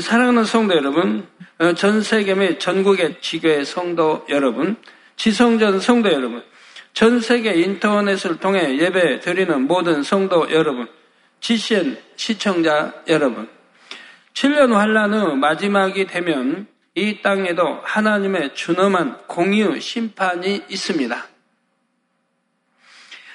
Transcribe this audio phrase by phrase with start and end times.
[0.00, 1.26] 사랑하는 성도 여러분,
[1.58, 4.76] 어, 전 세계 및 전국의 지교의 성도 여러분,
[5.16, 6.44] 지성전 성도 여러분,
[6.92, 10.88] 전 세계 인터넷을 통해 예배 드리는 모든 성도 여러분,
[11.40, 13.48] GCN 시청자 여러분,
[14.34, 21.26] 7년 환란 후 마지막이 되면 이 땅에도 하나님의 준엄한 공유 심판이 있습니다.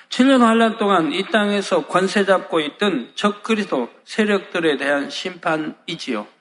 [0.10, 6.33] 7년 환란 동안 이 땅에서 권세 잡고 있던 적그리스도 세력들에 대한 심판이지요.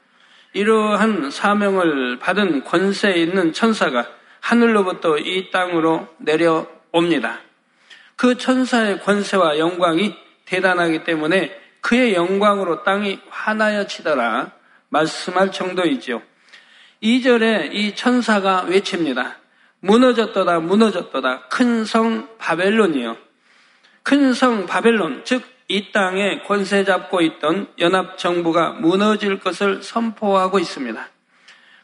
[0.52, 4.06] 이러한 사명을 받은 권세에 있는 천사가
[4.40, 7.40] 하늘로부터 이 땅으로 내려옵니다.
[8.16, 14.52] 그 천사의 권세와 영광이 대단하기 때문에 그의 영광으로 땅이 화나여 치더라
[14.90, 16.22] 말씀할 정도이지요.
[17.03, 19.39] 2절에 이 천사가 외칩니다.
[19.80, 23.16] 무너졌도다 무너졌도다 큰 성 바벨론이요.
[24.04, 31.08] 큰 성 바벨론 즉 이 땅에 권세 잡고 있던 연합 정부가 무너질 것을 선포하고 있습니다.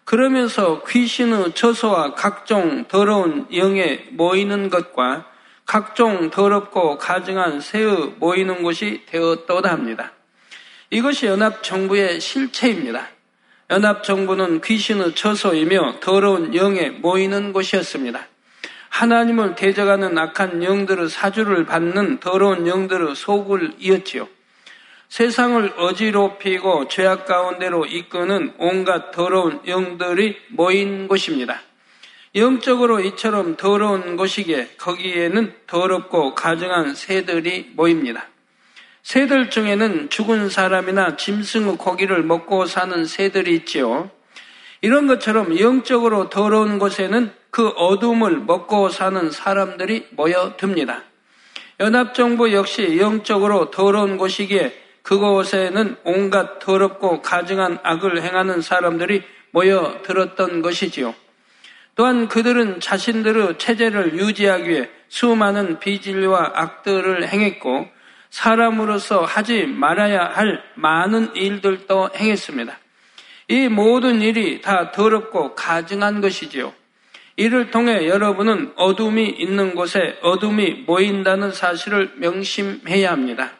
[0.04, 5.26] 그러면서 귀신의 처소와 각종 더러운 영에 모이는 것과
[5.66, 10.12] 각종 더럽고 가증한 새의 모이는 곳이 되었다고 합니다.
[10.90, 13.06] 이것이 연합정부의 실체입니다.
[13.70, 18.26] 연합정부는 귀신의 처소이며 더러운 영에 모이는 곳이었습니다.
[18.88, 24.28] 하나님을 대적하는 악한 영들의 사주를 받는 더러운 영들의 속을 이었지요.
[25.08, 31.60] 세상을 어지럽히고 죄악 가운데로 이끄는 온갖 더러운 영들이 모인 곳입니다.
[32.34, 38.26] 영적으로 이처럼 더러운 곳이기에 거기에는 더럽고 가증한 새들이 모입니다.
[39.02, 44.10] 새들 중에는 죽은 사람이나 짐승의 고기를 먹고 사는 새들이 있지요.
[44.82, 51.02] 이런 것처럼 영적으로 더러운 곳에는 그 어둠을 먹고 사는 사람들이 모여듭니다.
[51.80, 61.14] 연합정부 역시 영적으로 더러운 곳이기에 그곳에는 온갖 더럽고 가증한 악을 행하는 사람들이 모여들었던 것이지요.
[61.94, 67.88] 또한 그들은 자신들의 체제를 유지하기 위해 수많은 비질과 악들을 행했고
[68.30, 72.78] 사람으로서 하지 말아야 할 많은 일들도 행했습니다.
[73.48, 76.72] 이 모든 일이 다 더럽고 가증한 것이지요.
[77.38, 83.52] 이를 통해 여러분은 어둠이 있는 곳에 어둠이 모인다는 사실을 명심해야 합니다.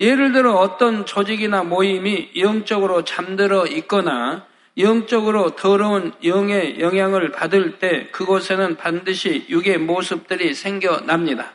[0.00, 4.46] 예를 들어 어떤 조직이나 모임이 영적으로 잠들어 있거나
[4.78, 11.54] 영적으로 더러운 영의 영향을 받을 때 그곳에는 반드시 육의 모습들이 생겨납니다.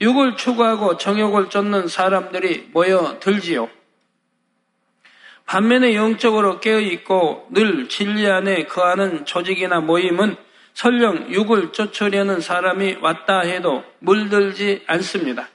[0.00, 3.70] 육을 추구하고 정욕을 쫓는 사람들이 모여들지요.
[5.46, 10.47] 반면에 영적으로 깨어있고 늘 진리 안에 거하는 조직이나 모임은
[10.78, 15.48] 설령 육을 쫓으려는 사람이 왔다 해도 물들지 않습니다.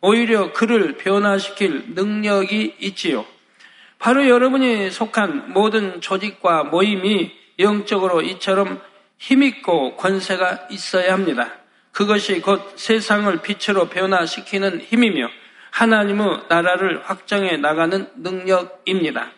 [0.00, 3.24] 오히려 그를 변화시킬 능력이 있지요.
[4.00, 7.30] 바로 여러분이 속한 모든 조직과 모임이
[7.60, 8.82] 영적으로 이처럼
[9.18, 11.52] 힘있고 권세가 있어야 합니다.
[11.92, 15.28] 그것이 곧 세상을 빛으로 변화시키는 힘이며
[15.70, 19.30] 하나님의 나라를 확장해 나가는 능력입니다.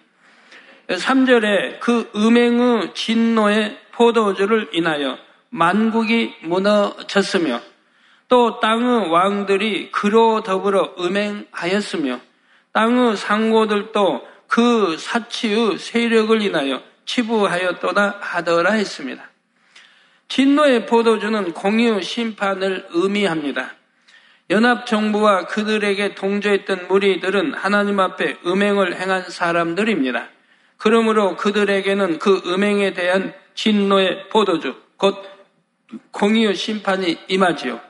[0.88, 5.18] 3절에 그 음행의 진노의 포도주를 인하여
[5.50, 7.60] 만국이 무너졌으며
[8.28, 12.20] 또 땅의 왕들이 그로 더불어 음행하였으며
[12.72, 19.30] 땅의 상고들도 그 사치의 세력을 인하여 치부하였도다 하더라 했습니다.
[20.28, 23.72] 진노의 포도주는 공유 심판을 의미합니다.
[24.50, 30.28] 연합정부와 그들에게 동조했던 무리들은 하나님 앞에 음행을 행한 사람들입니다.
[30.76, 35.16] 그러므로 그들에게는 그 음행에 대한 진노의 포도주, 곧
[36.12, 37.80] 공유 심판이 임하지요.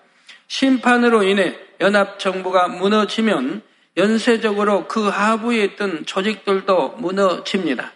[0.47, 3.63] 심판으로 인해 연합정부가 무너지면
[3.97, 7.93] 연쇄적으로 그 하부에 있던 조직들도 무너집니다.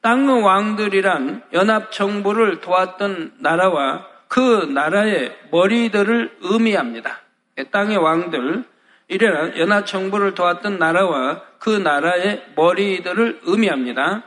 [0.00, 4.40] 땅의 왕들이란 연합정부를 도왔던 나라와 그
[4.72, 7.20] 나라의 머리들을 의미합니다.
[7.70, 8.64] 땅의 왕들,
[9.08, 14.22] 이래라 연합정부를 도왔던 나라와 그 나라의 머리들을 의미합니다.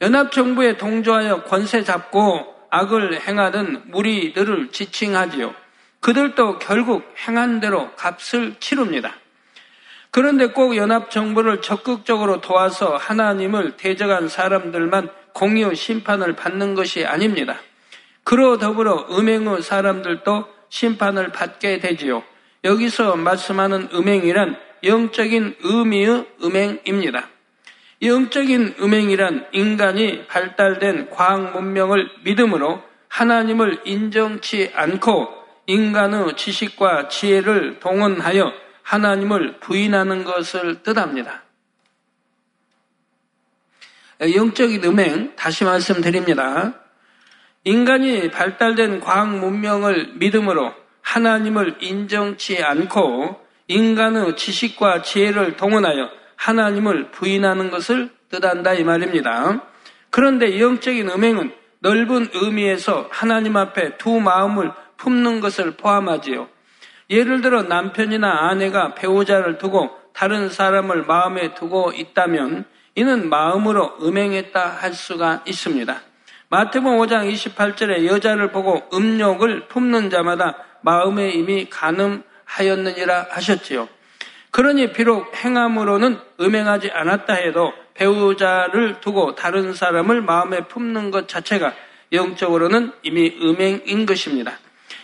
[0.00, 5.54] 연합정부에 동조하여 권세 잡고 악을 행하던 무리들을 지칭하지요.
[6.00, 9.14] 그들도 결국 행한 대로 값을 치릅니다.
[10.10, 17.56] 그런데 꼭 연합정부를 적극적으로 도와서 하나님을 대적한 사람들만 공유 심판을 받는 것이 아닙니다.
[18.24, 22.22] 그로 더불어 음행의 사람들도 심판을 받게 되지요.
[22.64, 27.28] 여기서 말씀하는 음행이란 영적인 의미의 음행입니다.
[28.02, 35.28] 영적인 음행이란 인간이 발달된 과학 문명을 믿음으로 하나님을 인정치 않고
[35.66, 38.52] 인간의 지식과 지혜를 동원하여
[38.82, 41.42] 하나님을 부인하는 것을 뜻합니다.
[44.20, 46.74] 영적인 음행 다시 말씀드립니다.
[47.64, 56.10] 인간이 발달된 과학 문명을 믿음으로 하나님을 인정치 않고 인간의 지식과 지혜를 동원하여
[56.40, 59.62] 하나님을 부인하는 것을 뜻한다 이 말입니다.
[60.08, 66.48] 그런데 영적인 음행은 넓은 의미에서 하나님 앞에 두 마음을 품는 것을 포함하지요.
[67.10, 72.64] 예를 들어 남편이나 아내가 배우자를 두고 다른 사람을 마음에 두고 있다면
[72.94, 76.00] 이는 마음으로 음행했다 할 수가 있습니다.
[76.48, 83.88] 마태복음 5장 28절에 여자를 보고 음욕을 품는 자마다 마음에 이미 가늠하였느니라 하셨지요.
[84.50, 91.74] 그러니 비록 행함으로는 음행하지 않았다 해도 배우자를 두고 다른 사람을 마음에 품는 것 자체가
[92.12, 94.58] 영적으로는 이미 음행인 것입니다.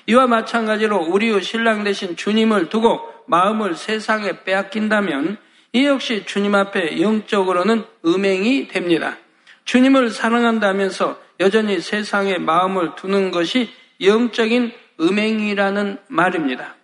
[0.07, 5.37] 이와 마찬가지로 우리의 신랑 대신 주님을 두고 마음을 세상에 빼앗긴다면
[5.73, 9.17] 이 역시 주님 앞에 영적으로는 음행이 됩니다.
[9.65, 13.69] 주님을 사랑한다면서 여전히 세상에 마음을 두는 것이
[14.01, 16.76] 영적인 음행이라는 말입니다.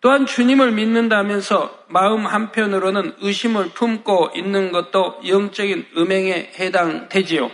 [0.00, 7.50] 또한 주님을 믿는다면서 마음 한편으로는 의심을 품고 있는 것도 영적인 음행에 해당되지요.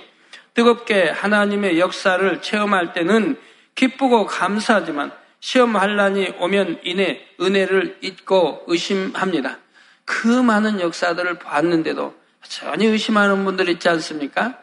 [0.52, 3.36] 뜨겁게 하나님의 역사를 체험할 때는
[3.74, 5.10] 기쁘고 감사하지만
[5.40, 9.58] 시험 환란이 오면 이내 은혜를 잊고 의심합니다.
[10.04, 14.58] 그 많은 역사들을 봤는데도 전혀 의심하는 분들 있지 않습니까?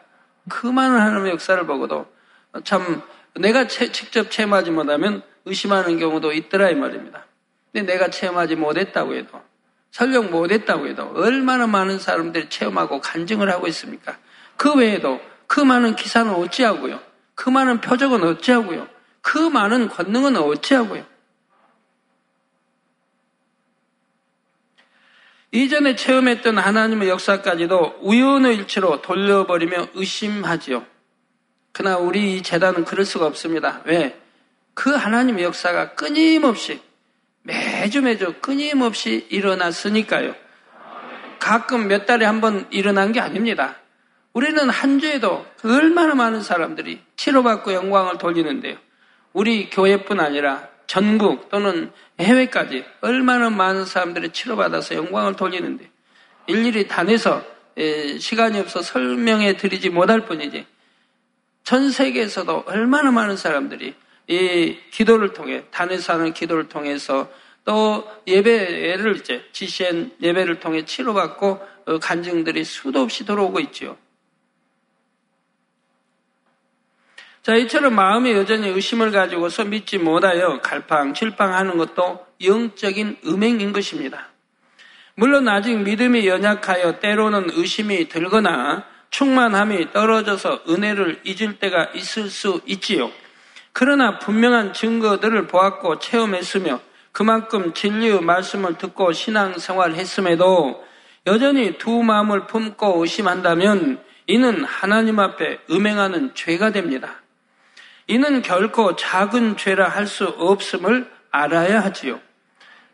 [0.48, 2.06] 그 많은 하나님의 역사를 보고도
[2.64, 3.02] 참
[3.34, 7.26] 내가 직접 체험하지 못하면 의심하는 경우도 있더라 이 말입니다.
[7.72, 9.40] 근데 내가 체험하지 못했다고 해도
[9.90, 14.16] 설령 못했다고 해도 얼마나 많은 사람들이 체험하고 간증을 하고 있습니까?
[14.56, 17.00] 그 외에도 그 많은 기사는 어찌하고요?
[17.34, 18.88] 그 많은 표적은 어찌하고요?
[19.20, 21.04] 그 많은 권능은 어찌하고요?
[25.54, 30.86] 이전에 체험했던 하나님의 역사까지도 우연의 일치로 돌려버리며 의심하지요.
[31.72, 33.82] 그러나 우리 재단은 그럴 수가 없습니다.
[33.84, 34.18] 왜?
[34.72, 36.80] 그 하나님의 역사가 끊임없이
[37.42, 40.34] 매주 매주 끊임없이 일어났으니까요.
[41.38, 43.76] 가끔 몇 달에 한 번 일어난 게 아닙니다.
[44.32, 48.76] 우리는 한 주에도 얼마나 많은 사람들이 치료받고 영광을 돌리는데요.
[49.32, 51.90] 우리 교회뿐 아니라 전국 또는
[52.20, 55.90] 해외까지 얼마나 많은 사람들이 치료받아서 영광을 돌리는데
[56.46, 57.42] 일일이 단해서
[58.18, 60.66] 시간이 없어 설명해 드리지 못할 뿐이지
[61.64, 63.94] 전 세계에서도 얼마나 많은 사람들이
[64.26, 67.28] 이 기도를 통해 하는 기도를 통해서
[67.64, 73.96] 또 예배를 이제 지시한 예배를 통해 치료받고 어, 간증들이 수도 없이 들어오고 있지요.
[77.42, 84.28] 자, 이처럼 마음에 여전히 의심을 가지고서 믿지 못하여 갈팡질팡하는 것도 영적인 음행인 것입니다.
[85.14, 93.10] 물론 아직 믿음이 연약하여 때로는 의심이 들거나 충만함이 떨어져서 은혜를 잊을 때가 있을 수 있지요.
[93.72, 96.80] 그러나 분명한 증거들을 보았고 체험했으며
[97.12, 100.84] 그만큼 진리의 말씀을 듣고 신앙생활을 했음에도
[101.26, 107.22] 여전히 두 마음을 품고 의심한다면 이는 하나님 앞에 음행하는 죄가 됩니다.
[108.06, 112.20] 이는 결코 작은 죄라 할 수 없음을 알아야 하지요.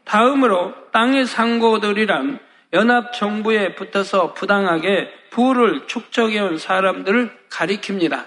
[0.05, 2.39] 다음으로 땅의 상고들이란
[2.73, 8.25] 연합정부에 붙어서 부당하게 부를 축적해온 사람들을 가리킵니다.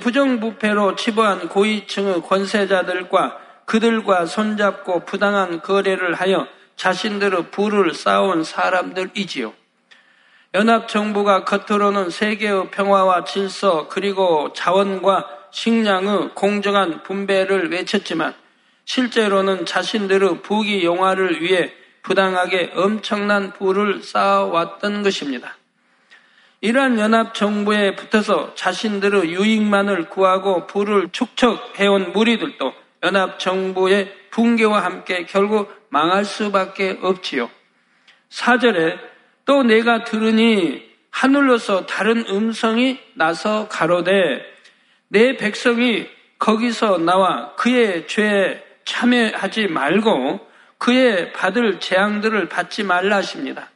[0.00, 9.52] 부정부패로 치부한 고위층의 권세자들과 그들과 손잡고 부당한 거래를 하여 자신들의 부를 쌓아온 사람들이지요.
[10.54, 18.34] 연합정부가 겉으로는 세계의 평화와 질서 그리고 자원과 식량의 공정한 분배를 외쳤지만
[18.84, 25.56] 실제로는 자신들의 부귀 영화를 위해 부당하게 엄청난 부를 쌓아왔던 것입니다.
[26.60, 32.72] 이러한 연합 정부에 붙어서 자신들의 유익만을 구하고 부를 축적해온 무리들도
[33.02, 37.50] 연합 정부의 붕괴와 함께 결국 망할 수밖에 없지요.
[38.28, 38.98] 사절에
[39.44, 44.42] 또 내가 들으니 하늘로서 다른 음성이 나서 가로되
[45.08, 46.06] 내 백성이
[46.38, 50.46] 거기서 나와 그의 죄에 참여하지 말고
[50.78, 53.70] 그의 받을 재앙들을 받지 말라 하십니다.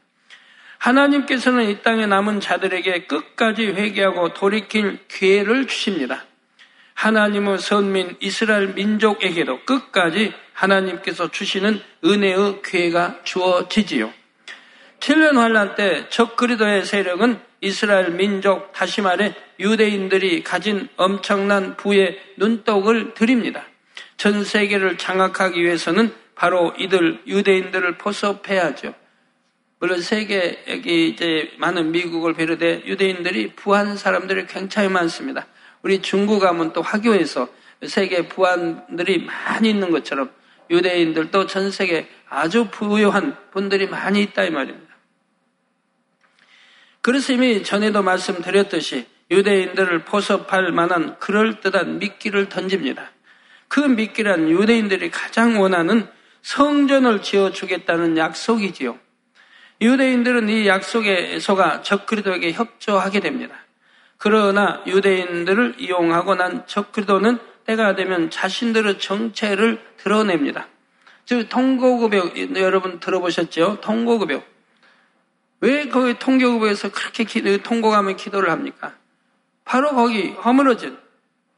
[0.80, 6.24] 하나님께서는 이 땅에 남은 자들에게 끝까지 회개하고 돌이킬 기회를 주십니다.
[6.94, 14.12] 하나님의 선민 이스라엘 민족에게도 끝까지 하나님께서 주시는 은혜의 기회가 주어지지요.
[15.00, 23.64] 7년 환란 때 적그리도의 세력은 이스라엘 민족 다시 말해 유대인들이 가진 엄청난 부의 눈독을 드립니다.
[24.16, 28.94] 전 세계를 장악하기 위해서는 바로 이들 유대인들을 포섭해야죠.
[29.80, 35.46] 물론 세계 여기 이제 많은 미국을 비롯해 유대인들이 부한 사람들이 굉장히 많습니다.
[35.82, 37.48] 우리 중국 가면 또 화교에서
[37.86, 40.30] 세계 부한들이 많이 있는 것처럼
[40.68, 44.94] 유대인들도 전 세계 아주 부유한 분들이 많이 있다 이 말입니다.
[47.00, 53.12] 그래서 이미 전에도 말씀드렸듯이 유대인들을 포섭할 만한 그럴듯한 미끼를 던집니다.
[53.68, 56.06] 그 미끼란 유대인들이 가장 원하는
[56.42, 58.98] 성전을 지어주겠다는 약속이지요.
[59.80, 63.54] 유대인들은 이 약속에 속아 적그리도에게 협조하게 됩니다.
[64.18, 70.66] 그러나 유대인들을 이용하고 난 적그리도는 때가 되면 자신들의 정체를 드러냅니다.
[71.24, 73.80] 즉 통고급여 여러분 들어보셨죠?
[73.80, 74.42] 통고급여
[75.60, 78.94] 왜 거기 통고급여에서 그렇게 기도, 통고하면 기도를 합니까?
[79.64, 80.98] 바로 거기 허물어진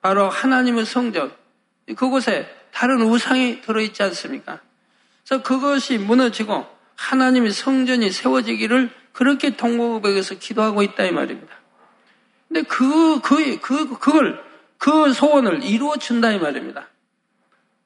[0.01, 1.33] 바로 하나님의 성전
[1.97, 4.61] 그곳에 다른 우상이 들어있지 않습니까?
[5.25, 6.67] 그래서 그것이 무너지고
[7.03, 11.53] 하나님의 성전이 세워지기를 그렇게 통고백에서 기도하고 있다 이 말입니다.
[12.49, 14.43] 근데 그, 그, 그, 그걸,
[14.79, 16.89] 그 소원을 이루어 준다 이 말입니다.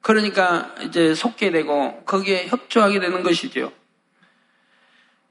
[0.03, 3.73] 그러니까 이제 속게 되고 거기에 협조하게 되는 것이죠.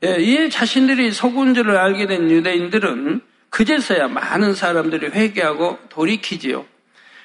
[0.03, 1.11] 예, 이 자신들이
[1.53, 6.65] 줄을 알게 된 유대인들은 그제서야 많은 사람들이 회개하고 돌이키지요.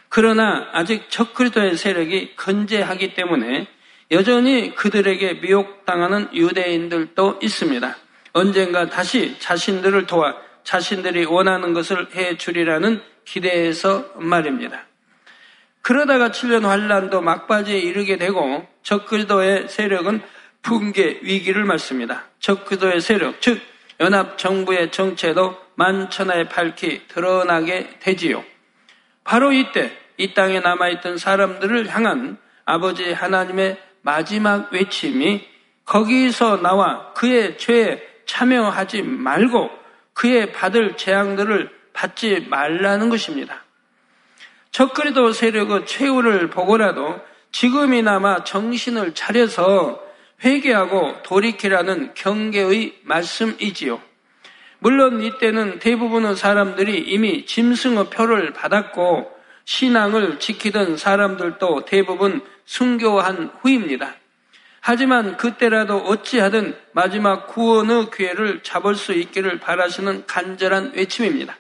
[0.09, 3.67] 그러나 아직 적그리스도의 세력이 건재하기 때문에
[4.11, 7.97] 여전히 그들에게 미혹당하는 유대인들도 있습니다.
[8.33, 14.85] 언젠가 다시 자신들을 도와 자신들이 원하는 것을 해 주리라는 기대에서 말입니다.
[15.83, 20.21] 그러다가 7년 환란도 막바지에 이르게 되고 적그리도의 세력은
[20.63, 22.25] 붕괴 위기를 맞습니다.
[22.41, 23.61] 적그리도의 세력, 즉
[24.01, 28.45] 연합 정부의 정체도 만천하에 밝히 드러나게 되지요.
[29.25, 35.47] 바로 이때 이 땅에 남아있던 사람들을 향한 아버지 하나님의 마지막 외침이
[35.85, 39.71] 거기서 나와 그의 죄에 참여하지 말고
[40.15, 43.65] 그의 받을 재앙들을 받지 말라는 것입니다.
[44.71, 47.21] 적그리도 세력의 최후를 보고라도
[47.53, 50.01] 지금이나마 정신을 차려서
[50.45, 54.01] 회개하고 돌이키라는 경계의 말씀이지요.
[54.79, 59.40] 물론 이때는 대부분의 사람들이 이미 짐승의 표를 받았고
[59.71, 64.17] 신앙을 지키던 사람들도 대부분 순교한 후입니다.
[64.81, 71.57] 하지만 그때라도 어찌하든 마지막 구원의 기회를 잡을 수 있기를 바라시는 간절한 외침입니다.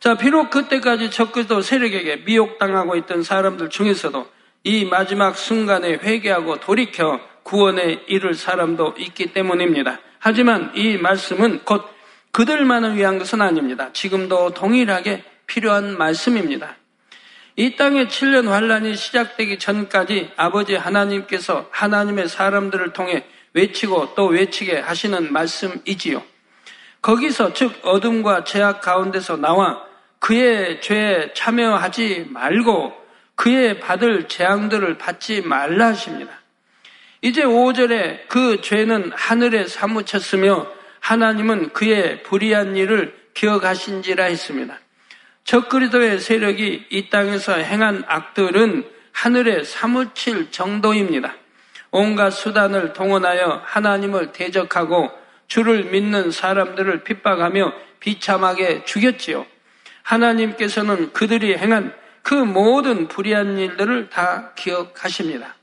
[0.00, 4.28] 자, 비록 그때까지 적그리스도 세력에게 미혹당하고 있던 사람들 중에서도
[4.64, 10.00] 이 마지막 순간에 회개하고 돌이켜 구원에 이를 사람도 있기 때문입니다.
[10.18, 11.84] 하지만 이 말씀은 곧
[12.32, 13.90] 그들만을 위한 것은 아닙니다.
[13.92, 16.76] 지금도 동일하게 필요한 말씀입니다.
[17.56, 25.32] 이 땅의 7년 환란이 시작되기 전까지 아버지 하나님께서 하나님의 사람들을 통해 외치고 또 외치게 하시는
[25.32, 26.22] 말씀이지요.
[27.02, 29.84] 거기서 즉 어둠과 죄악 가운데서 나와
[30.20, 32.94] 그의 죄에 참여하지 말고
[33.34, 36.30] 그의 받을 재앙들을 받지 말라 하십니다.
[37.22, 40.68] 이제 5절에 그 죄는 하늘에 사무쳤으며
[41.00, 44.78] 하나님은 그의 불의한 일을 기억하신지라 했습니다.
[45.44, 51.34] 적그리도의 세력이 이 땅에서 행한 악들은 하늘에 사무칠 정도입니다.
[51.90, 55.10] 온갖 수단을 동원하여 하나님을 대적하고
[55.48, 59.44] 주를 믿는 사람들을 핍박하며 비참하게 죽였지요.
[60.02, 65.56] 하나님께서는 그들이 행한 그 모든 불의한 일들을 다 기억하십니다.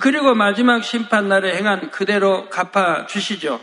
[0.00, 3.60] 그리고 마지막 심판날에 행한 그대로 갚아 주시죠.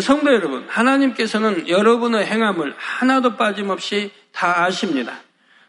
[0.00, 5.20] 성도 여러분, 하나님께서는 여러분의 행함을 하나도 빠짐없이 다 아십니다.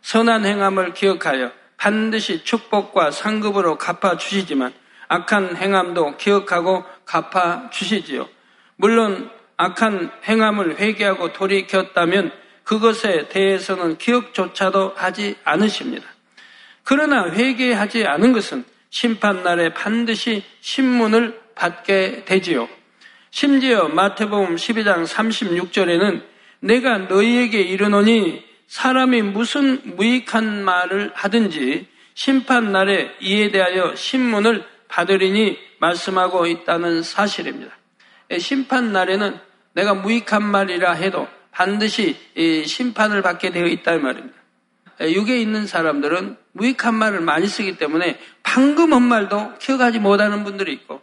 [0.01, 4.73] 선한 행함을 기억하여 반드시 축복과 상급으로 갚아 주시지만
[5.09, 8.29] 악한 행함도 기억하고 갚아 주시지요.
[8.77, 12.31] 물론 악한 행함을 회개하고 돌이켰다면
[12.63, 16.05] 그것에 대해서는 기억조차도 하지 않으십니다.
[16.83, 22.69] 그러나 회개하지 않은 것은 심판날에 반드시 신문을 받게 되지요.
[23.35, 26.21] 심지어 마태복음 12장 36절에는
[26.59, 36.45] 내가 너희에게 이르노니 사람이 무슨 무익한 말을 하든지 심판 날에 이에 대하여 신문을 받으리니 말씀하고
[36.45, 37.75] 있다는 사실입니다.
[38.29, 39.39] 예, 심판 날에는
[39.73, 42.15] 내가 무익한 말이라 해도 반드시
[42.67, 44.37] 심판을 받게 되어 있다는 말입니다.
[45.01, 50.71] 예, 육에 있는 사람들은 무익한 말을 많이 쓰기 때문에 방금 한 말도 기억하지 못하는 분들이
[50.73, 51.01] 있고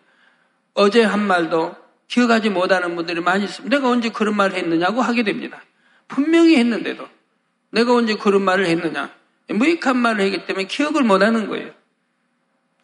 [0.75, 3.77] 어제 한 말도 기억하지 못하는 분들이 많이 있습니다.
[3.77, 5.63] 내가 언제 그런 말을 했느냐고 하게 됩니다.
[6.09, 7.09] 분명히 했는데도
[7.71, 9.11] 내가 언제 그런 말을 했느냐.
[9.49, 11.71] 무익한 말을 했기 때문에 기억을 못하는 거예요.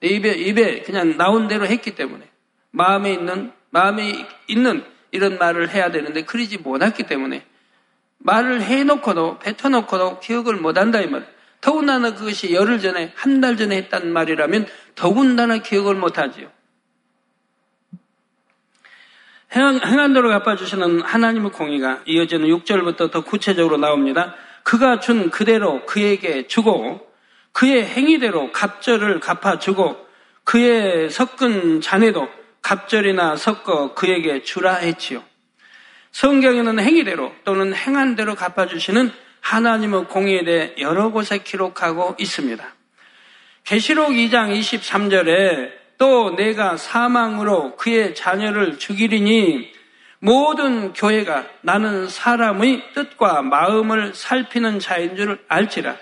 [0.00, 2.28] 입에, 입에 그냥 나온 대로 했기 때문에.
[2.70, 7.44] 마음에 있는, 마음에 있는 이런 말을 해야 되는데 그러지 못했기 때문에
[8.18, 11.26] 말을 해놓고도, 뱉어놓고도 기억을 못한다 이 말.
[11.60, 16.48] 더군다나 그것이 열흘 전에, 한 달 전에 했단 말이라면 더군다나 기억을 못하지요.
[19.54, 24.34] 행한도로 갚아주시는 하나님의 공의가 이어지는 6절부터 더 구체적으로 나옵니다.
[24.64, 27.06] 그가 준 그대로 그에게 주고
[27.52, 29.96] 그의 행위대로 갑절을 갚아주고
[30.44, 32.28] 그의 섞은 잔해도
[32.62, 35.22] 갑절이나 섞어 그에게 주라 했지요.
[36.10, 42.64] 성경에는 행위대로 또는 행한 대로 갚아주시는 하나님의 공의에 대해 여러 곳에 기록하고 있습니다.
[43.64, 49.72] 계시록 2장 23절에 또 내가 사망으로 그의 자녀를 죽이리니
[50.18, 55.96] 모든 교회가 나는 사람의 뜻과 마음을 살피는 자인 줄 알지라.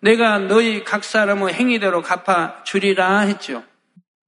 [0.00, 3.62] 내가 너희 각 사람의 행위대로 갚아 주리라 했죠.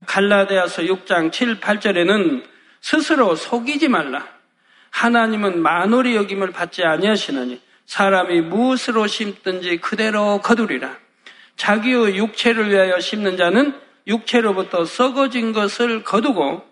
[0.07, 2.45] 갈라디아서 6장 7, 8절에는
[2.81, 4.27] 스스로 속이지 말라.
[4.91, 10.97] 하나님은 만월이 여김을 받지 아니하시느니 사람이 무엇으로 심든지 그대로 거두리라.
[11.57, 13.75] 자기의 육체를 위하여 심는 자는
[14.07, 16.63] 육체로부터 썩어진 것을 거두고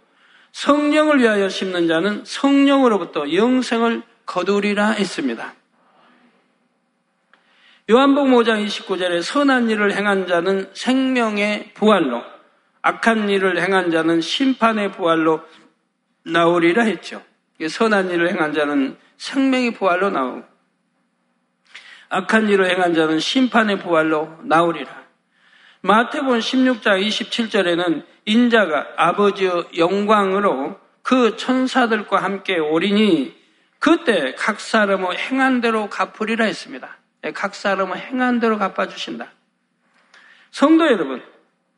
[0.52, 5.54] 성령을 위하여 심는 자는 성령으로부터 영생을 거두리라 했습니다.
[7.90, 12.22] 요한복음 5장 29절에 선한 일을 행한 자는 생명의 부활로
[12.82, 15.40] 악한 일을 행한 자는 심판의 부활로
[16.24, 17.22] 나오리라 했죠.
[17.68, 20.44] 선한 일을 행한 자는 생명의 부활로 나오고
[22.08, 25.01] 악한 일을 행한 자는 심판의 부활로 나오리라.
[25.84, 33.36] 마태본 16장 27절에는 인자가 아버지의 영광으로 그 천사들과 함께 오리니
[33.80, 36.98] 그때 각 사람의 행한 대로 갚으리라 했습니다.
[37.24, 39.32] 예, 각 사람의 행한 대로 갚아주신다.
[40.52, 41.20] 성도 여러분,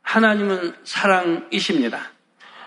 [0.03, 2.11] 하나님은 사랑이십니다.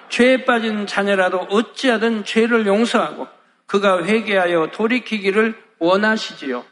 [0.10, 3.27] 죄에 빠진 자녀라도 어찌하든 죄를 용서하고
[3.67, 6.65] 그가 회개하여 돌이키기를 원하시지요.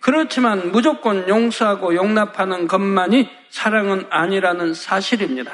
[0.00, 5.52] 그렇지만 무조건 용서하고 용납하는 것만이 사랑은 아니라는 사실입니다.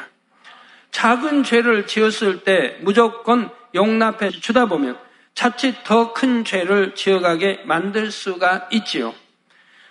[0.90, 4.98] 작은 죄를 지었을 때 무조건 용납해 주다 보면
[5.34, 9.14] 자칫 더 큰 죄를 지어가게 만들 수가 있지요.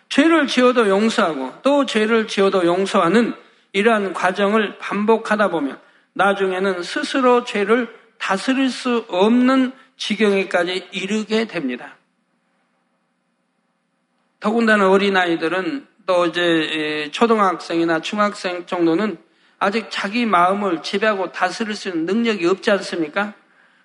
[0.07, 3.33] 죄를 지어도 용서하고 또 죄를 지어도 용서하는
[3.73, 5.79] 이러한 과정을 반복하다 보면
[6.13, 11.97] 나중에는 스스로 죄를 다스릴 수 없는 지경에까지 이르게 됩니다.
[14.43, 19.17] 더군다나 어린아이들은 또 이제 초등학생이나 중학생 정도는
[19.57, 23.35] 아직 자기 마음을 지배하고 다스릴 수 있는 능력이 없지 않습니까?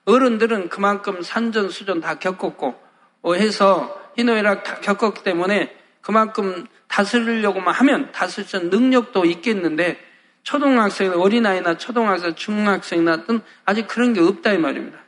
[0.04, 2.74] 어른들은 그만큼 산전수전 다 겪었고
[3.22, 10.00] 어, 해서 희노애락 다 겪었기 때문에 그만큼 다스리려고만 하면 다스릴 수 있는 능력도 있겠는데
[10.42, 14.98] 초등학생, 어린아이나 초등학생, 중학생이나 등 아직 그런 게 없다 이 말입니다.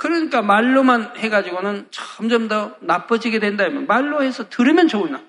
[0.00, 3.68] 그러니까 말로만 해가지고는 점점 더 나빠지게 된다.
[3.68, 5.22] 말로 해서 들으면 좋으나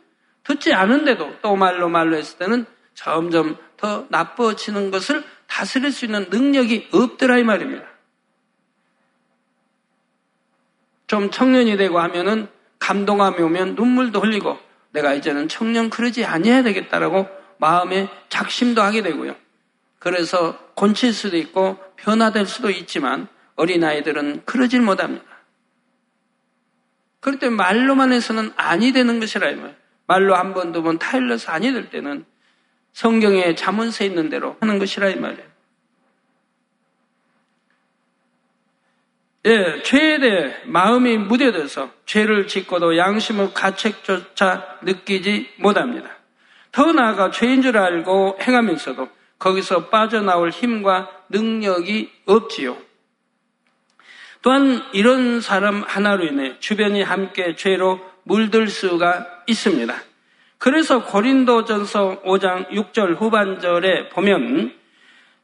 [0.45, 6.87] 듣지 않은데도 또 말로 말로 했을 때는 점점 더 나빠지는 것을 다스릴 수 있는 능력이
[6.93, 7.83] 없더라 이 말입니다.
[11.05, 12.47] 좀 청년이 되고 하면은
[12.79, 14.57] 감동함이 오면 눈물도 흘리고
[14.91, 19.35] 내가 이제는 청년 그러지 아니해야 되겠다라고 마음에 작심도 하게 되고요.
[19.99, 25.25] 그래서 곤칠 수도 있고 변화될 수도 있지만 어린아이들은 그러질 못합니다.
[27.19, 29.75] 그럴 때 말로만 해서는 아니 되는 것이라 이말
[30.07, 32.25] 말로 한 번, 두 번 타일러서 아니 될 때는
[32.93, 35.51] 성경에 자문서 있는 대로 하는 것이라 이 말이에요.
[39.45, 46.09] 예, 죄에 대해 마음이 무뎌져서 죄를 짓고도 양심의 가책조차 느끼지 못합니다.
[46.71, 49.09] 더 나아가 죄인 줄 알고 행하면서도
[49.39, 52.77] 거기서 빠져나올 힘과 능력이 없지요.
[54.41, 59.95] 또한 이런 사람 하나로 인해 주변이 함께 죄로 물들 수가 있습니다.
[60.57, 64.73] 그래서 고린도전서 5장 6절 후반절에 보면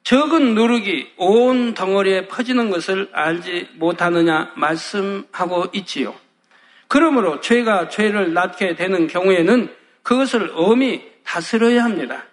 [0.04, 6.16] 적은 누룩이 온 덩어리에 퍼지는 것을 알지 못하느냐 말씀하고 있지요.
[6.88, 9.70] 그러므로 죄가 죄를 낳게 되는 경우에는
[10.04, 12.24] 그것을 엄히 다스려야 합니다.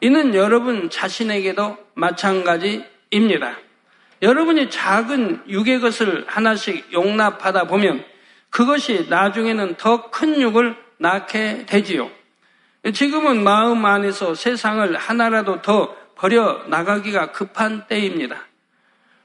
[0.00, 3.58] 이는 여러분 자신에게도 마찬가지입니다.
[4.24, 8.02] 여러분이 작은 육의 것을 하나씩 용납하다 보면
[8.48, 12.10] 그것이 나중에는 더 큰 육을 낳게 되지요.
[12.92, 18.36] 지금은 마음 안에서 세상을 하나라도 더 버려 나가기가 급한 때입니다.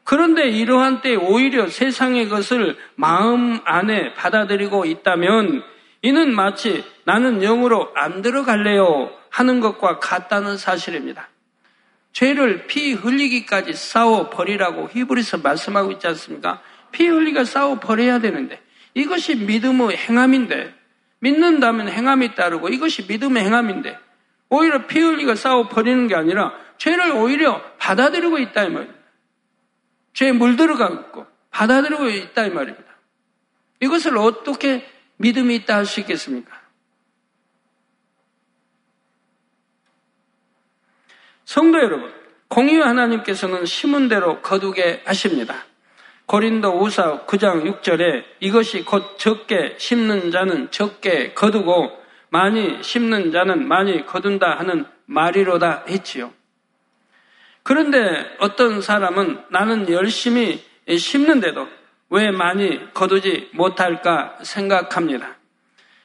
[0.03, 5.63] 그런데 이러한 때 오히려 세상의 것을 마음 안에 받아들이고 있다면
[6.01, 11.29] 이는 마치 나는 영으로 안 들어갈래요 하는 것과 같다는 사실입니다.
[12.13, 16.61] 죄를 피 흘리기까지 싸워 버리라고 히브리서 말씀하고 있지 않습니까?
[16.91, 18.61] 피 흘리가 싸워 버려야 되는데
[18.93, 20.73] 이것이 믿음의 행함인데
[21.19, 23.97] 믿는다면 행함이 따르고 이것이 믿음의 행함인데
[24.49, 28.99] 오히려 피 흘리가 싸워 버리는 게 아니라 죄를 오히려 받아들이고 있다 이 말입니다.
[30.13, 32.89] 죄에 물들어가고 받아들이고 있다 이 말입니다.
[33.79, 36.58] 이것을 어떻게 믿음이 있다 할 수 있겠습니까?
[41.49, 42.13] 성도 여러분,
[42.47, 45.65] 공유 하나님께서는 심은 대로 거두게 하십니다.
[46.27, 51.89] 고린도 우사 9장 6절에 이것이 곧 적게 심는 자는 적게 거두고
[52.29, 56.31] 많이 심는 자는 많이 거둔다 하는 말이로다 했지요.
[57.63, 57.97] 그런데
[58.37, 61.67] 어떤 사람은 나는 열심히 심는데도
[62.11, 65.37] 왜 많이 거두지 못할까 생각합니다.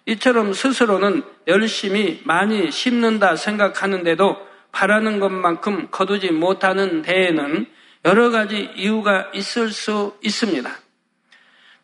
[0.06, 7.66] 이처럼 스스로는 열심히 많이 심는다 생각하는데도 바라는 것만큼 거두지 못하는 데에는
[8.04, 10.70] 여러 가지 이유가 있을 수 있습니다.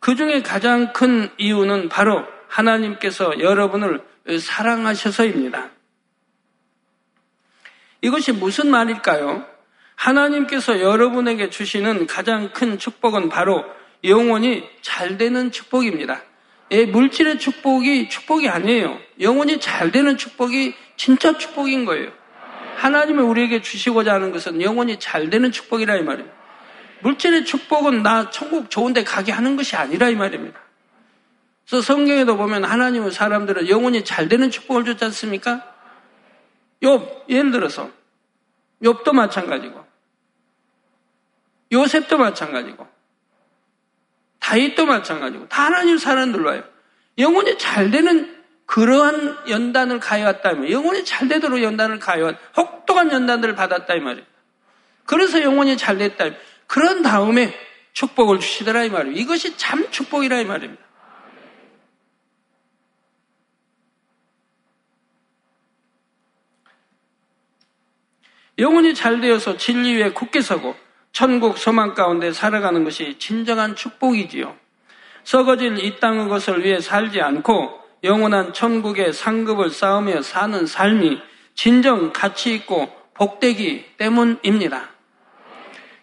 [0.00, 4.02] 그 중에 가장 큰 이유는 바로 하나님께서 여러분을
[4.40, 5.70] 사랑하셔서입니다.
[8.02, 9.46] 이것이 무슨 말일까요?
[9.94, 13.64] 하나님께서 여러분에게 주시는 가장 큰 축복은 바로
[14.02, 16.22] 영원히 잘 되는 축복입니다.
[16.72, 18.98] 예, 물질의 축복이 축복이 아니에요.
[19.20, 22.19] 영원히 잘 되는 축복이 진짜 축복인 거예요.
[22.80, 26.30] 하나님이 우리에게 주시고자 하는 것은 영원히 잘 되는 축복이라 이 말이에요.
[27.02, 30.58] 물질의 축복은 나 천국 좋은데 가게 하는 것이 아니라 이 말입니다.
[31.66, 35.62] 그래서 성경에도 보면 하나님은 사람들은 영원히 잘 되는 축복을 줬지 않습니까?
[36.82, 37.90] 욥, 예를 들어서
[38.82, 39.84] 욥도 마찬가지고
[41.72, 42.88] 요셉도 마찬가지고
[44.38, 46.64] 다윗도 마찬가지고 다 하나님 사람들로요.
[47.18, 48.39] 영원히 잘 되는
[48.70, 54.24] 그러한 연단을 가해왔다면 영혼이 잘 되도록 연단을 가해왔 혹독한 연단들을 받았다 이 말이에요.
[55.06, 56.26] 그래서 영혼이 잘 됐다.
[56.68, 57.52] 그런 다음에
[57.94, 59.16] 축복을 주시더라 이 말이에요.
[59.16, 60.80] 이것이 참 축복이라 이 말입니다.
[68.56, 70.76] 영혼이 잘 되어서 진리 위에 굳게 서고
[71.10, 74.56] 천국 소망 가운데 살아가는 것이 진정한 축복이지요.
[75.24, 81.20] 썩어질 이 땅의 것을 위해 살지 않고 영원한 천국의 상급을 쌓으며 사는 삶이
[81.54, 84.88] 진정 가치 있고 복되기 때문입니다.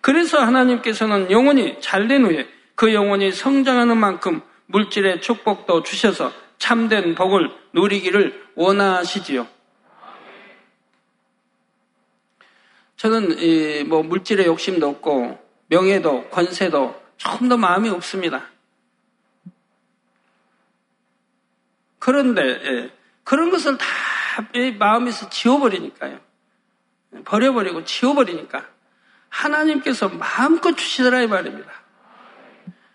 [0.01, 8.47] 그래서 하나님께서는 영혼이 잘된 후에 그 영혼이 성장하는 만큼 물질의 축복도 주셔서 참된 복을 누리기를
[8.55, 9.47] 원하시지요.
[12.97, 18.45] 저는 뭐 물질의 욕심도 없고 명예도 권세도 조금 더 마음이 없습니다.
[22.07, 22.89] 그런데 예,
[23.25, 23.85] 그런 것을 다
[24.79, 26.21] 마음에서 지워버리니까요.
[27.25, 28.65] 버려버리고 지워버리니까
[29.27, 31.69] 하나님께서 마음껏 주시더라 이 말입니다.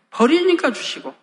[0.08, 1.14] 버리니까 주시고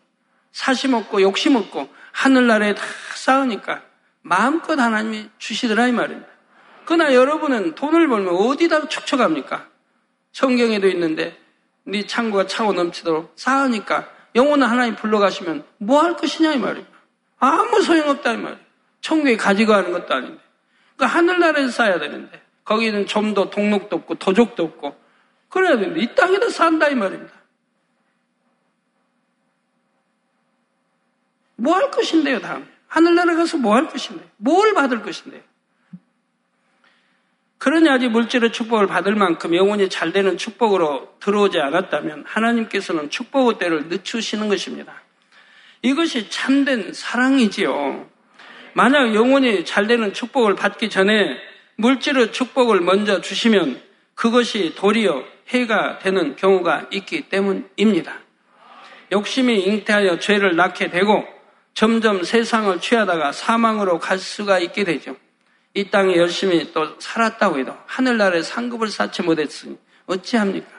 [0.52, 2.84] 사심 없고 욕심 없고 하늘나라에 다
[3.16, 3.82] 쌓으니까
[4.22, 6.30] 마음껏 하나님이 주시더라 이 말입니다.
[6.86, 9.68] 그러나 여러분은 돈을 벌면 어디다 축적합니까?
[10.32, 11.36] 성경에도 있는데
[11.86, 16.99] 네 창고가 차고 넘치도록 쌓으니까 영혼은 하나님 불러가시면 뭐 할 것이냐 이 말입니다.
[17.40, 18.60] 아무 소용없다 이 말이에요.
[19.02, 20.42] 천국에 가지고 가는 것도 아닌데.
[20.96, 25.00] 그러니까 하늘나라에서 살아야 되는데 거기는 좀 더 동록도 없고 도적도 없고
[25.50, 27.34] 그래야 되는데 이 땅에다 산다 이 말입니다.
[31.56, 35.42] 뭐 할 것인데요 다음에 하늘나라 가서 뭐 할 것인데 뭘 받을 것인데요.
[37.90, 44.48] 아직 물질의 축복을 받을 만큼 영혼이 잘 되는 축복으로 들어오지 않았다면 하나님께서는 축복의 때를 늦추시는
[44.48, 45.02] 것입니다.
[45.82, 48.08] 이것이 참된 사랑이지요.
[48.74, 51.38] 만약 영혼이 잘 되는 축복을 받기 전에
[51.78, 53.82] 물질의 축복을 먼저 주시면
[54.16, 58.20] 그것이 도리어 해가 되는 경우가 있기 때문입니다.
[59.12, 61.26] 욕심이 잉태하여 죄를 낳게 되고
[61.74, 65.16] 점점 세상을 취하다가 사망으로 갈 수가 있게 되죠.
[65.74, 70.79] 이 땅에 열심히 또 살았다고 해도 하늘나라에 상급을 쌓지 못했으니 어찌합니까?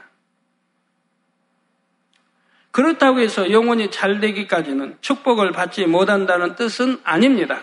[2.71, 7.63] 그렇다고 해서 영혼이 잘 되기까지는 축복을 받지 못한다는 뜻은 아닙니다.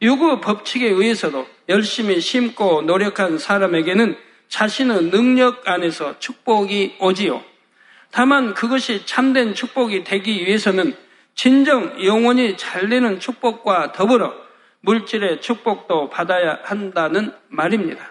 [0.00, 4.16] 유구 법칙에 의해서도 열심히 심고 노력한 사람에게는
[4.48, 7.42] 자신의 능력 안에서 축복이 오지요.
[8.10, 10.94] 다만 그것이 참된 축복이 되기 위해서는
[11.34, 14.34] 진정 영혼이 잘 되는 축복과 더불어
[14.80, 18.10] 물질의 축복도 받아야 한다는 말입니다.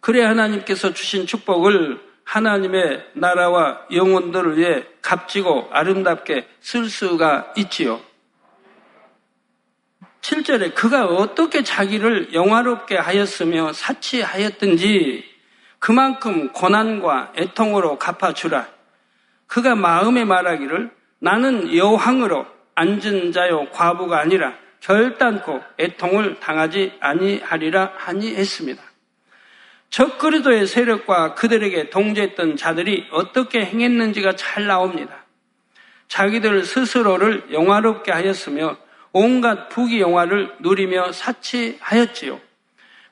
[0.00, 8.00] 그래 하나님께서 주신 축복을 하나님의 나라와 영혼들을 위해 값지고 아름답게 쓸 수가 있지요.
[10.20, 15.24] 7절에 그가 어떻게 자기를 영화롭게 하였으며 사치하였든지
[15.80, 18.68] 그만큼 고난과 애통으로 갚아주라.
[19.48, 28.89] 그가 마음에 말하기를 나는 여왕으로 앉은 자요 과부가 아니라 결단코 애통을 당하지 아니하리라 하니 했습니다.
[29.90, 35.24] 적그리도의 세력과 그들에게 동조했던 자들이 어떻게 행했는지가 잘 나옵니다.
[36.06, 38.76] 자기들 스스로를 영화롭게 하였으며
[39.12, 42.40] 온갖 부귀 영화를 누리며 사치하였지요.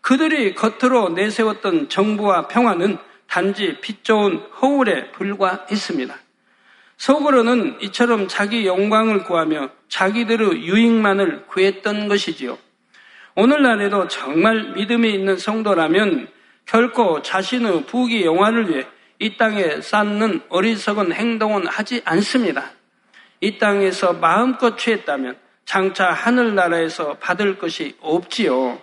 [0.01, 6.17] 그들이 겉으로 내세웠던 정부와 평화는 단지 빛 좋은 허울에 불과했습니다.
[6.97, 12.59] 속으로는 이처럼 자기 영광을 구하며 자기들의 유익만을 구했던 것이지요.
[13.35, 16.29] 오늘날에도 정말 믿음이 있는 성도라면
[16.69, 18.87] 결코 자신의 부귀 영화를 위해
[19.19, 22.71] 이 땅에 쌓는 어리석은 행동은 하지 않습니다.
[23.41, 28.79] 이 땅에서 마음껏 취했다면 장차 하늘나라에서 받을 것이 없지요.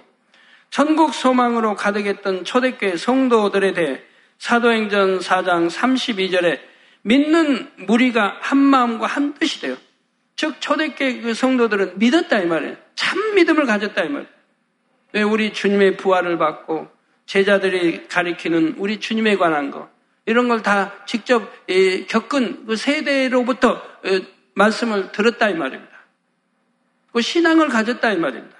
[0.71, 4.02] 천국 소망으로 가득했던 초대교회 성도들에 대해
[4.39, 6.60] 사도행전 4장 32절에
[7.04, 9.78] 믿는 무리가 한 마음과 한 뜻이 돼요.
[10.36, 12.78] 즉 초대교회 그 성도들은 믿었다 이 말이에요.
[12.95, 14.30] 참 믿음을 가졌다 이 말이에요.
[15.13, 16.95] 왜 우리 주님의 부활을 받고
[17.26, 19.90] 제자들이 가리키는 우리 주님에 관한 거
[20.26, 21.52] 이런 걸 다 직접
[22.08, 23.82] 겪은 그 세대로부터
[24.56, 25.94] 말씀을 들었다 이 말입니다.
[27.14, 28.56] 그 신앙을 가졌다 이 말입니다.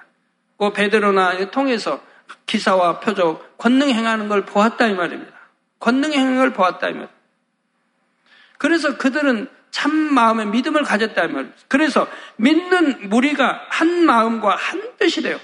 [0.58, 2.01] 그 베드로나 통해서
[2.45, 5.34] 기사와 표적, 권능 행하는 걸 보았다 이 말입니다.
[5.80, 7.13] 권능 행하는 걸 보았다 이 말입니다.
[8.58, 11.58] 그래서 그들은 참 마음의 믿음을 가졌다 이 말입니다.
[11.67, 15.39] 그래서 믿는 무리가 한 마음과 한 뜻이 돼요.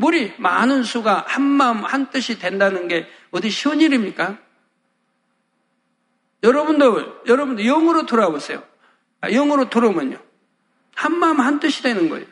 [0.00, 4.38] 무리 많은 수가 한 마음 한 뜻이 된다는 게 어디 쉬운 일입니까?
[6.42, 8.62] 여러분도 여러분도 영으로 돌아보세요.
[9.20, 10.18] 아, 영으로 들어오면요.
[10.94, 12.26] 한 마음 한 뜻이 되는 거예요.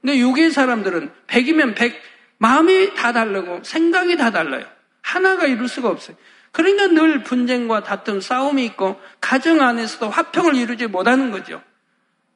[0.00, 2.00] 근데 육의 사람들은 백이면 백,
[2.38, 4.64] 마음이 다 다르고 생각이 다 달라요.
[5.00, 6.16] 하나가 이룰 수가 없어요.
[6.52, 11.62] 그러니까 늘 분쟁과 다툼, 싸움이 있고 가정 안에서도 화평을 이루지 못하는 거죠.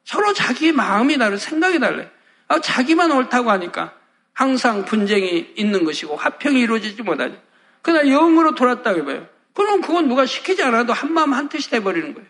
[0.03, 2.09] 서로 자기 마음이 다르고 생각이 달라요.
[2.47, 3.93] 아, 자기만 옳다고 하니까
[4.35, 7.41] 항상 분쟁이 있는 것이고 화평이 이루어지지 못하죠.
[7.81, 9.27] 그러나 영으로 돌았다고 해봐요.
[9.53, 12.27] 그럼 그건 누가 시키지 않아도 한 마음 한 뜻이 돼버리는 거예요.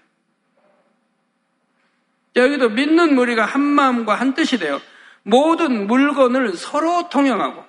[2.36, 4.80] 여기도 믿는 무리가 한 마음과 한 뜻이 되어
[5.24, 7.66] 모든 물건을 서로 통용하고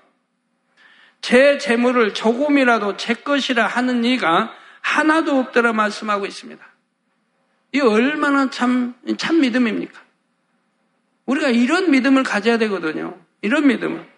[1.22, 6.64] 제 재물을 조금이라도 제 것이라 하는 이가 하나도 없더라 말씀하고 있습니다.
[7.72, 9.99] 이 얼마나 참, 참 믿음입니까?
[11.25, 13.18] 우리가 이런 믿음을 가져야 되거든요.
[13.40, 14.15] 이런 믿음을.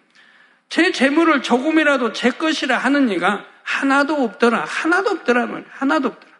[0.69, 4.65] 제 재물을 조금이라도 제 것이라 하는 이가 하나도 없더라.
[4.65, 5.47] 하나도 없더라.
[5.47, 6.33] 말 하나도 없더라.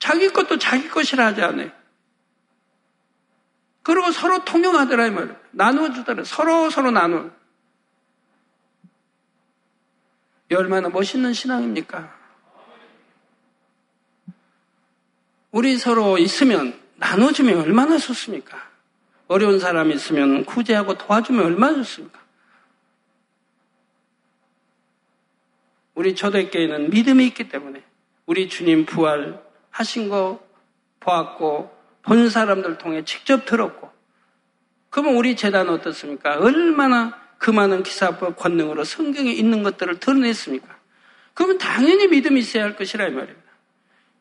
[0.00, 1.70] 자기 것도 자기 것이라 하지 않아요.
[3.82, 5.36] 그리고 서로 통용하더라 이 말이에요.
[5.52, 6.24] 나누어 주더라.
[6.24, 7.30] 서로 서로 나누어.
[10.52, 12.14] 얼마나 멋있는 신앙입니까?
[15.50, 18.73] 우리 서로 있으면 나눠주면 얼마나 좋습니까?
[19.26, 22.20] 어려운 사람이 있으면 구제하고 도와주면 얼마나 좋습니까?
[25.94, 27.82] 우리 초대교회는 믿음이 있기 때문에
[28.26, 30.44] 우리 주님 부활 하신 거
[31.00, 33.90] 보았고 본 사람들 통해 직접 들었고
[34.90, 36.38] 그러면 우리 재단 어떻습니까?
[36.38, 40.68] 얼마나 그 많은 기사법 권능으로 성경에 있는 것들을 드러냈습니까?
[41.34, 43.44] 그러면 당연히 믿음이 있어야 할 것이라 이 말입니다.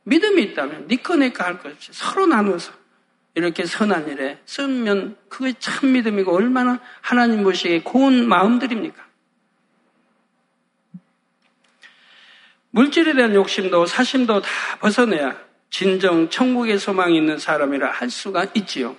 [0.04, 2.74] 믿음이 있다면 니꺼 내꺼 할것 없이 서로 나눠서
[3.36, 9.04] 이렇게 선한 일에 쓰면 그게 참 믿음이고 얼마나 하나님 보시기에 고운 마음들입니까?
[12.70, 15.38] 물질에 대한 욕심도 사심도 다 벗어내야
[15.70, 18.96] 진정 천국의 소망이 있는 사람이라 할 수가 있지요.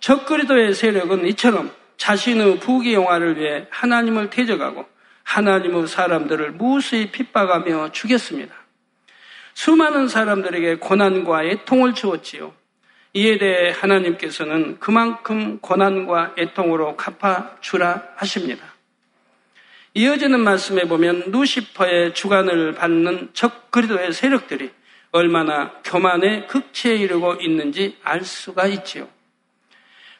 [0.00, 4.86] 적그리도의 세력은 이처럼 자신의 부귀 영화를 위해 하나님을 대적하고
[5.22, 8.54] 하나님의 사람들을 무수히 핍박하며 죽였습니다.
[9.54, 12.54] 수많은 사람들에게 고난과 애통을 주었지요.
[13.14, 18.74] 이에 대해 하나님께서는 그만큼 고난과 애통으로 갚아주라 하십니다.
[19.94, 24.72] 이어지는 말씀에 보면 누시퍼의 주관을 받는 적그리도의 세력들이
[25.12, 29.08] 얼마나 교만의 극치에 이르고 있는지 알 수가 있지요.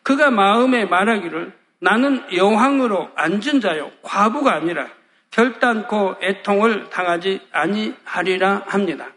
[0.05, 4.89] 그가 마음에 말하기를 나는 여왕으로 앉은 자요 과부가 아니라
[5.33, 9.14] 결단코 애통을 당하지 아니하리라 합니다.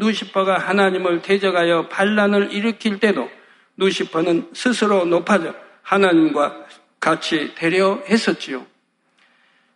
[0.00, 3.30] 누시퍼가 하나님을 대적하여 반란을 일으킬 때도
[3.76, 6.66] 누시퍼는 스스로 높아져 하나님과
[6.98, 8.66] 같이 되려 했었지요.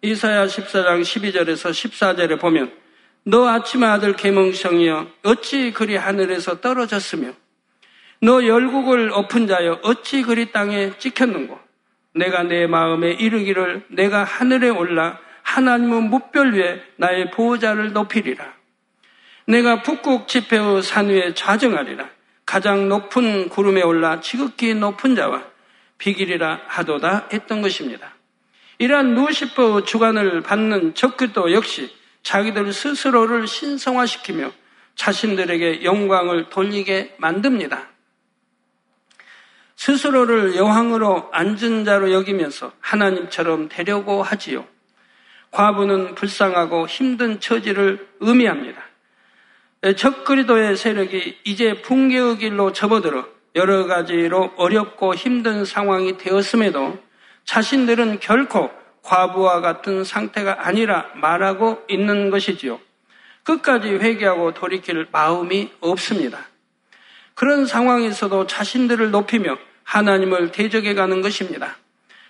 [0.03, 2.73] 이사야 14장 12절에서 14절에 보면
[3.25, 7.33] 너 아침의 아들 계몽성이여 어찌 그리 하늘에서 떨어졌으며
[8.21, 11.59] 너 열국을 엎은 자여 어찌 그리 땅에 찍혔는고
[12.15, 18.64] 내가 내 마음에 이르기를 내가 하늘에 올라 하나님의 무별 위에 나의 보호자를 높이리라.
[19.47, 22.09] 내가 북극 지폐의 산 위에 좌정하리라.
[22.47, 25.45] 가장 높은 구름에 올라 지극히 높은 자와
[25.99, 28.15] 비길이라 하도다 했던 것입니다.
[28.79, 34.51] 이러한 누시퍼 주관을 받는 적그도 역시 자기들 스스로를 신성화시키며
[34.97, 37.89] 자신들에게 영광을 돌리게 만듭니다.
[39.77, 44.67] 스스로를 여왕으로 앉은 자로 여기면서 하나님처럼 되려고 하지요.
[45.51, 48.84] 과부는 불쌍하고 힘든 처지를 의미합니다.
[49.93, 56.99] 적그리도의 세력이 이제 붕괴의 길로 접어들어 여러 가지로 어렵고 힘든 상황이 되었음에도
[57.45, 58.71] 자신들은 결코
[59.03, 62.81] 과부와 같은 상태가 아니라 말하고 있는 것이지요.
[63.45, 66.47] 끝까지 회개하고 돌이킬 마음이 없습니다.
[67.35, 71.77] 그런 상황에서도 자신들을 높이며 하나님을 대적해 가는 것입니다.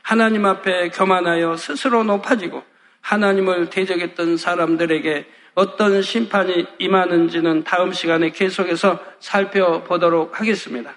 [0.03, 2.65] 하나님 앞에 교만하여 스스로 높아지고
[3.01, 10.97] 하나님을 대적했던 사람들에게 어떤 심판이 임하는지는 다음 시간에 계속해서 살펴보도록 하겠습니다.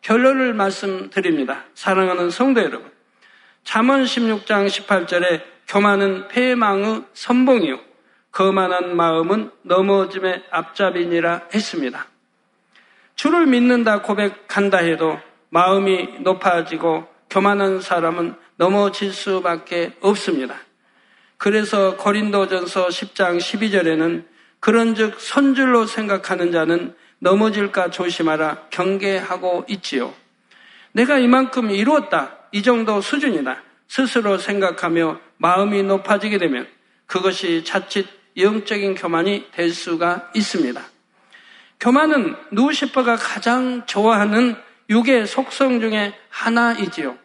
[0.00, 1.64] 결론을 말씀드립니다.
[1.74, 2.90] 사랑하는 성도 여러분.
[3.62, 7.80] 잠언 16장 18절에 교만은 패망의 선봉이요.
[8.30, 12.06] 거만한 마음은 넘어짐의 앞잡이니라 했습니다.
[13.14, 15.18] 주를 믿는다 고백한다 해도
[15.50, 20.56] 마음이 높아지고 교만한 사람은 넘어질 수밖에 없습니다.
[21.36, 24.24] 그래서 고린도전서 10장 12절에는
[24.60, 30.14] 그런즉 선줄로 생각하는 자는 넘어질까 조심하라 경계하고 있지요.
[30.92, 32.38] 내가 이만큼 이루었다.
[32.52, 33.62] 이 정도 수준이다.
[33.88, 36.66] 스스로 생각하며 마음이 높아지게 되면
[37.06, 40.82] 그것이 자칫 영적인 교만이 될 수가 있습니다.
[41.80, 44.56] 교만은 누시퍼가 가장 좋아하는
[44.88, 47.16] 육의 속성 중에 하나이지요.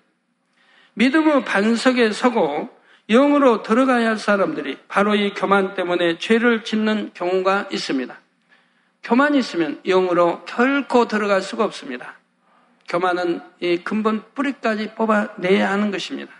[0.95, 2.69] 믿음의 반석에 서고
[3.10, 8.15] 영으로 들어가야 할 사람들이 바로 이 교만 때문에 죄를 짓는 경우가 있습니다.
[9.02, 12.15] 교만이 있으면 영으로 결코 들어갈 수가 없습니다.
[12.88, 16.32] 교만은 이 근본 뿌리까지 뽑아내야 하는 것입니다.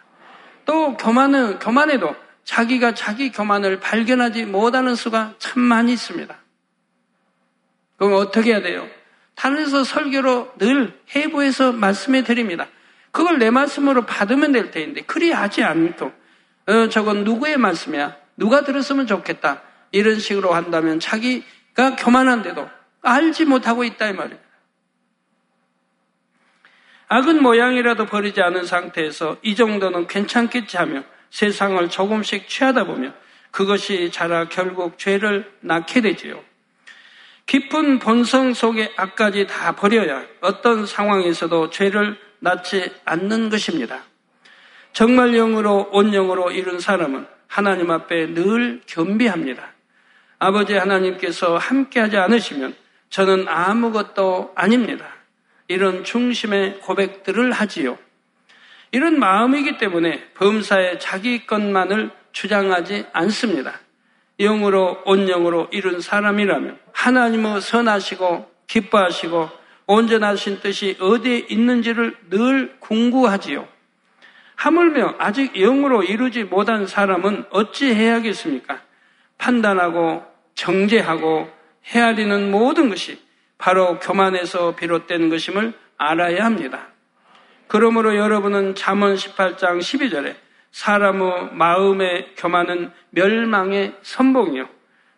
[0.66, 6.36] 또 교만은 교만에도 자기가 자기 교만을 발견하지 못하는 수가 참 많이 있습니다.
[7.98, 8.88] 그럼 어떻게 해야 돼요?
[9.36, 12.68] 단에서 설교로 늘 해부해서 말씀해 드립니다.
[13.12, 16.19] 그걸 내 말씀으로 받으면 될 텐데 그리 하지 않고
[16.70, 18.16] 어, 저건 누구의 말씀이야?
[18.38, 19.64] 누가 들었으면 좋겠다.
[19.92, 22.70] 이런 식으로 한다면 자기가 교만한데도
[23.02, 24.40] 알지 못하고 있다 이 말이에요.
[27.08, 33.16] 악은 모양이라도 버리지 않은 상태에서 이 정도는 괜찮겠지 하며 세상을 조금씩 취하다 보면
[33.50, 36.40] 그것이 자라 결국 죄를 낳게 되지요.
[37.48, 44.04] 깊은 본성 속의 악까지 다 버려야 어떤 상황에서도 죄를 낳지 않는 것입니다.
[44.94, 49.74] 정말 영으로 온 영으로 이룬 사람은 하나님 앞에 늘 겸비합니다.
[50.40, 52.76] 아버지 하나님께서 함께하지 않으시면
[53.10, 55.06] 저는 아무것도 아닙니다.
[55.68, 57.98] 이런 중심의 고백들을 하지요.
[58.92, 63.80] 이런 마음이기 때문에 범사에 자기 것만을 주장하지 않습니다.
[64.40, 69.50] 영으로 온 영으로 이룬 사람이라면 하나님의 선하시고 기뻐하시고
[69.86, 73.68] 온전하신 뜻이 어디에 있는지를 늘 궁구하지요.
[74.60, 78.82] 하물며 아직 영으로 이루지 못한 사람은 어찌 해야겠습니까?
[79.38, 81.50] 판단하고 정죄하고
[81.86, 83.18] 헤아리는 모든 것이
[83.58, 86.90] 바로 교만에서 비롯된 것임을 알아야 합니다.
[87.68, 90.36] 그러므로 여러분은 잠언 18장 12절에
[90.72, 94.68] 사람의 마음의 교만은 멸망의 선봉이요.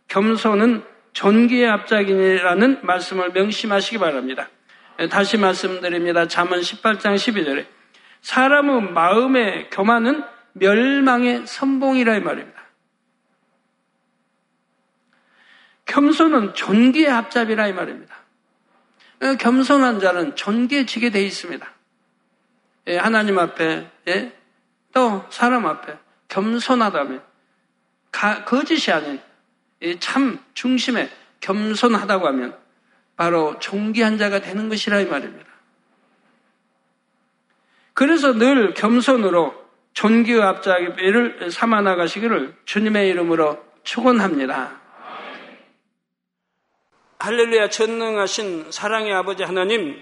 [0.08, 4.50] 겸손은 존귀의 앞작이라는 말씀을 명심하시기 바랍니다.
[5.10, 6.28] 다시 말씀드립니다.
[6.28, 7.81] 잠언 18장 12절에
[8.22, 12.62] 사람의 마음의 교만은 멸망의 선봉이라 이 말입니다.
[15.86, 18.16] 겸손은 존귀의 앞잡이라 이 말입니다.
[19.40, 21.68] 겸손한 자는 존귀해지게 되어 있습니다.
[22.88, 24.34] 예, 하나님 앞에 예,
[24.94, 25.98] 또 사람 앞에
[26.28, 27.22] 겸손하다면
[28.46, 29.22] 거짓이 아닌
[30.00, 31.10] 참 중심에
[31.40, 32.58] 겸손하다고 하면
[33.16, 35.51] 바로 존귀한 자가 되는 것이라 이 말입니다.
[37.94, 39.54] 그래서 늘 겸손으로
[39.94, 44.80] 존귀의 앞자기를 삼아 나가시기를 주님의 이름으로 축원합니다.
[47.20, 50.02] 할렐루야 전능하신 사랑의 아버지 하나님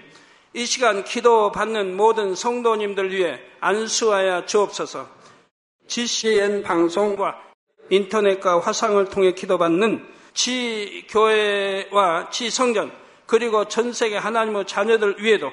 [0.54, 5.08] 이 시간 기도 받는 모든 성도님들 위해 안수하여 주옵소서.
[5.86, 7.36] GCN 방송과
[7.90, 12.92] 인터넷과 화상을 통해 기도받는 지 교회와 지 성전
[13.26, 15.52] 그리고 전 세계 하나님의 자녀들 위에도